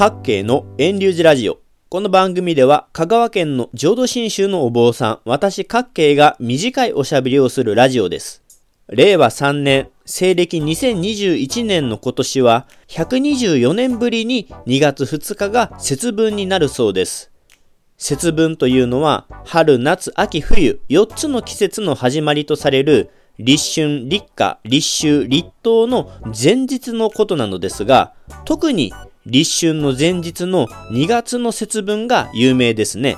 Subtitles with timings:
[0.00, 1.58] 各系の遠流寺ラジオ。
[1.90, 8.42] この番組では香川県の浄土真宗のお坊さん、私各系が短いおしゃべりをするラジオです。
[8.88, 17.30] 令和3年、西暦2021年の今年は124年ぶりに2月2日が節分になるそうです。
[17.98, 28.14] 節分というのは春、夏、秋、冬4つの季節の始まりとされる立春、立夏、立秋、立冬の前日のことなのですが、
[28.46, 28.94] 特に
[29.30, 33.16] 立春の前日の2月の節分が有名ですね。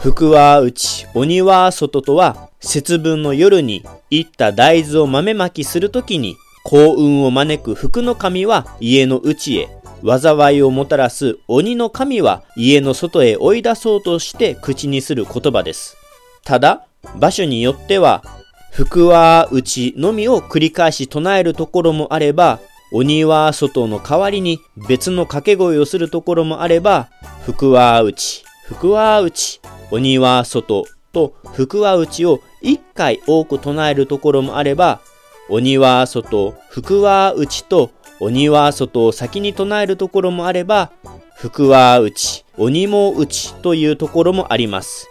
[0.00, 9.68] 福は内、鬼は外とは節分の夜にいった大豆を豆まきするときに幸運を招く福の神は家の内へ、
[10.06, 15.96] 災いをもたらす鬼の神は家の外へ追い出そうとして口にする言葉です。
[16.44, 16.86] ただ、
[17.18, 18.22] 場所によっては、
[18.70, 22.60] 福は内のみを繰り返し唱えるところもあれば、
[22.92, 27.08] 鬼は外の代わりに別の掛け声をするところもあれば、
[27.44, 35.00] 福は内、福は内、鬼は外と福は内を一回多く唱えるところもあれば、
[35.48, 40.90] 鬼は外、福は内と鬼は外を先に唱えるところもあれば、
[41.36, 45.08] 福は内、鬼も内というところもあります。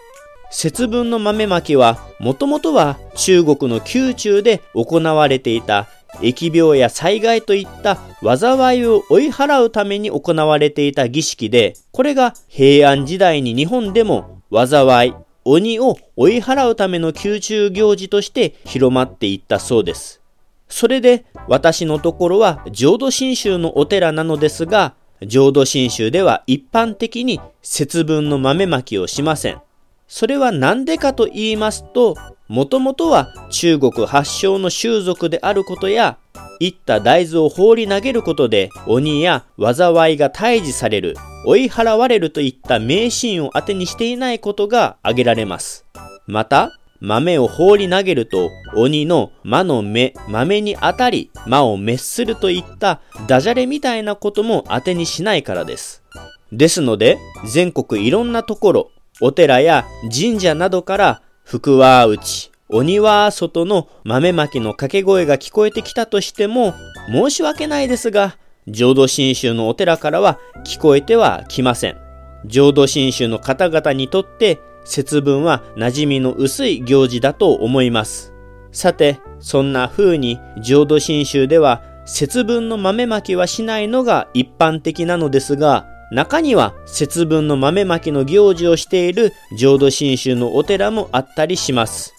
[0.50, 5.88] 節分の豆まきは、もともとは中国の宮中で行われていた
[6.20, 20.20] 疫病や災害といった災いを追い払うために行われていた儀式で、これが平安時代に日本でも災い、鬼を追い払うための宮中行事として広まっていったそうです。
[20.68, 29.60] それで私のところは浄土真宗のお寺なのですが、浄土真宗では一般的に節分の豆まきをしません。
[30.08, 32.16] それは何でかと言いますと、
[32.48, 36.18] もともとは中国発祥の習俗であることや、
[36.66, 41.14] いった大豆を放り投げることで鬼や災いが退治される、
[41.44, 45.84] 追い払われるといった迷信を当てにしていないことが挙げられます。
[46.26, 56.02] また、豆を放り投げると鬼の魔の目、豆に当たり魔を滅するといったダジャレみたいなことも当てにしないからです。
[56.50, 66.74] ですので、全国いろんなところ、お寺や神社などから福は内、鬼は外の豆まきの掛け声が聞こえてきたとしても
[67.08, 68.36] 申し訳ないですが、
[68.66, 71.96] 浄土真宗のお寺からは聞こえてはきません。
[72.46, 78.32] 浄土真宗の方々にとって節分は馴染みの薄い行事だと思います。
[78.72, 92.13] さて、そんな風に浄土真宗では節分の豆まきはしないのが一般的なのですが、中には節分の豆まきの行事をしている浄土真宗のお寺もあったりします。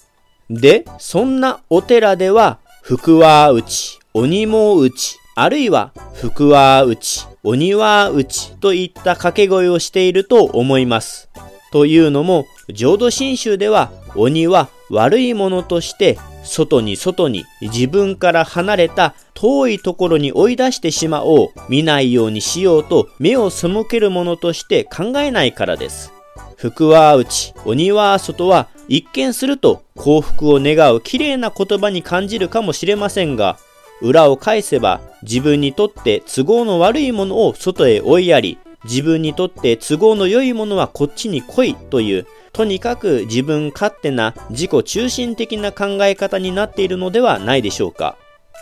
[0.49, 11.29] で、そんなお寺では、福は内、鬼も内、あるいは福は内、鬼は内といった掛け声をしていると思います。
[11.71, 26.13] というのも、浄土真宗では鬼は悪いものとして外に外に自分から離れた遠いところに追い出してしまおう、見ないようにしようと目を背けるものとして考えないからです。
[26.55, 33.57] 福は内、鬼は外は一見すると幸福を願う綺麗な言葉に感じるかもしれませんが、
[34.01, 48.15] 裏を返せば自分にとって都合の悪いものを外へ追いやり、自分にとって都合の良いものはこっちに来いという、とにかく自分勝手な自己中心的な考え方になっているのではないでしょうか。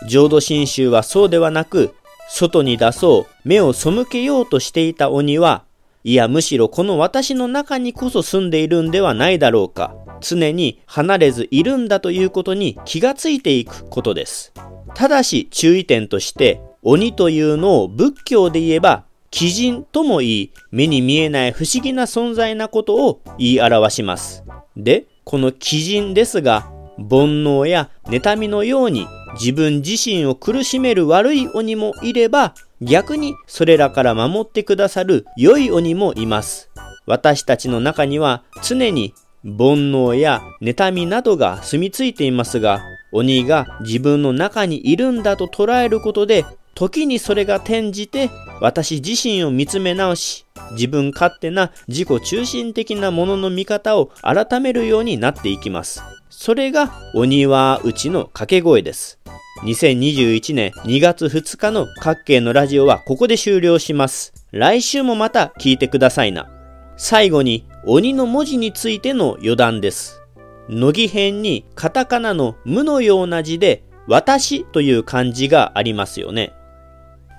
[0.08, 1.94] 浄土真宗はそうではなく、
[2.28, 5.64] 外に出そう、目を背けようとしていた鬼は、
[6.04, 9.94] いやむしろこの私の中にこそ住んでいるんではないだろうか。
[10.24, 14.52] 常に離れずいるんだということに気がついていくことです。
[14.94, 19.04] ただし注意点として、鬼というのを仏教で言えば、
[19.36, 24.44] 鬼人とも言い、目に見えない不思議な存在なことを言い表します。
[24.76, 36.70] で、この鬼人ですが、煩悩や妬みのように自分自身を苦しめる悪い鬼もいれば、逆にそれらから守ってくださる良い鬼もいます。
[37.06, 42.82] 私たちの中には常に煩悩や妬みなどが住み着いていますが、
[43.12, 46.44] 鬼が自分の中にいるんだと捉えることで、
[46.74, 48.30] 時にそれが転じて
[48.60, 56.02] 私自身を見つめ直し、自分勝手な自己中心的なものの見方を改めるようになっていきます。
[56.30, 59.20] それが鬼はうちの掛け声です。
[59.64, 64.32] 2021年2月2日の各系のラジオはここで終了します。
[64.50, 66.50] 来週もまた聞いてくださいな。
[66.96, 70.22] 最後に鬼の文字についての余談です。
[70.70, 76.54] 乃木編にカタカナの無のような字で私という漢字がありますよね。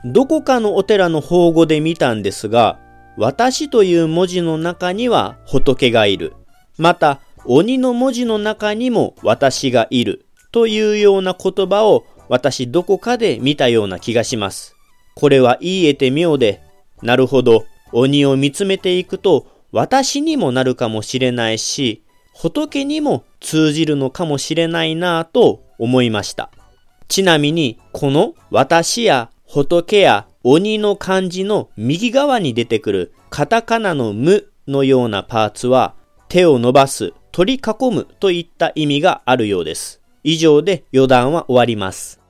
[0.05, 2.79] どこかのお寺の法語で見たんですが、
[3.17, 6.35] 私という文字の中には仏がいる。
[6.77, 10.27] また、鬼の文字の中にも私がいる。
[10.51, 14.75] というような言葉を私どこかで見たような気がします。
[15.15, 16.61] これは言い得て妙で、
[17.01, 22.01] なるほど、鬼を見つめていくと私にもなるかもしれないし、
[22.33, 26.49] 仏にも通じるのかもしれないなぁと思いました。
[27.09, 35.93] ちなみに、この私や仏や鬼の漢字の右側に出てくるカタカナの無のようなパーツは
[36.29, 40.01] 手を伸ばす、取り囲むといった意味があるようです。
[40.23, 42.21] 以上で余談は終わります。